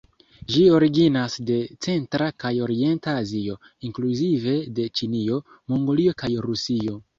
Ĝi 0.51 0.61
originas 0.77 1.35
de 1.49 1.57
centra 1.87 2.29
kaj 2.45 2.51
orienta 2.69 3.15
Azio, 3.25 3.59
inkluzive 3.91 4.57
de 4.81 4.89
Ĉinio, 5.01 5.41
Mongolio 5.75 6.19
kaj 6.25 6.35
Rusio. 6.51 7.01